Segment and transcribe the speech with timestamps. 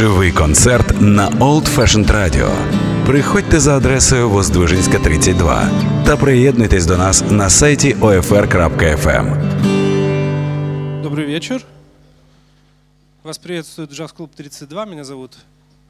[0.00, 2.48] Живий концерт на Old Fashioned Radio.
[3.06, 5.70] Приходьте за адресою Воздвижинська, 32
[6.06, 9.26] та приєднуйтесь до нас на сайті OFR.FM.
[11.02, 11.66] Добрый вечер.
[13.24, 14.86] Вас приветствует Джаз-клуб 32.
[14.86, 15.36] Меня зовут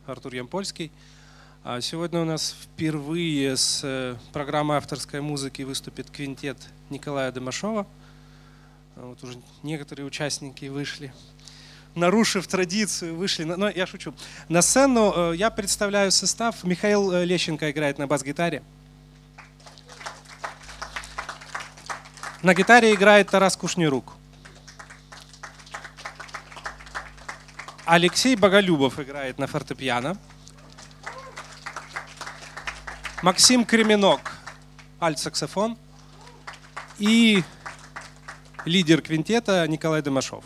[0.06, 0.90] Артур Ямпольский.
[1.62, 6.56] А Сегодня у нас впервые с э, программой авторской музыки выступит квинтет
[6.90, 7.86] Николая Домашова.
[8.96, 11.12] А Вот уже некоторые участники вышли,
[11.94, 13.44] нарушив традицию, вышли.
[13.44, 14.14] Но я шучу.
[14.48, 16.64] На сцену э, я представляю состав.
[16.64, 18.62] Михаил э, Лещенко играет на бас-гитаре.
[22.42, 24.14] На гитаре играет Тарас Кушнирук.
[27.84, 30.16] Алексей Боголюбов играет на фортепиано.
[33.22, 34.20] Максим Кременок,
[35.00, 35.76] альт-саксофон.
[36.98, 37.42] И
[38.64, 40.44] лидер квинтета Николай Домашов.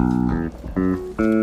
[0.00, 1.39] Mm-hmm.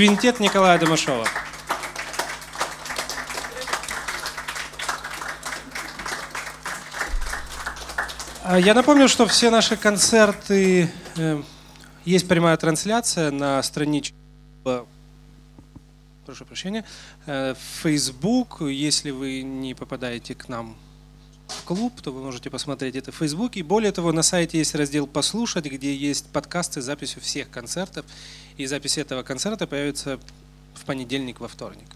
[0.00, 1.26] Квинтет Николая Домашова.
[8.42, 11.42] А Я напомню, что все наши концерты э,
[12.06, 14.16] есть прямая трансляция на страничке
[14.64, 14.84] э,
[16.24, 16.86] прошу прощения,
[17.26, 18.62] э, Facebook.
[18.62, 20.78] Если вы не попадаете к нам
[21.74, 23.56] клуб, то вы можете посмотреть это в Facebook.
[23.56, 28.04] И более того, на сайте есть раздел «Послушать», где есть подкасты с записью всех концертов.
[28.56, 30.18] И запись этого концерта появится
[30.74, 31.86] в понедельник, во вторник.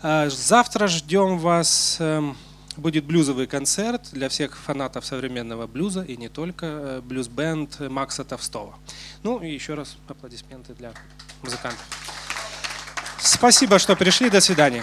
[0.00, 1.98] А Завтра ждем вас.
[2.00, 2.34] эм,
[2.78, 6.64] Будет блюзовый концерт для всех фанатов современного блюза и не только.
[6.66, 8.74] э, Блюз-бенд Макса Товстова.
[9.22, 10.92] Ну и еще раз аплодисменты для
[11.42, 11.84] музыкантов.
[13.20, 14.30] Спасибо, что пришли.
[14.30, 14.82] До свидания.